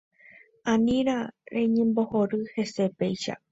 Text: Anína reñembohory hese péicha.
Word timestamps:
Anína 0.73 1.15
reñembohory 1.55 2.39
hese 2.53 2.83
péicha. 2.99 3.33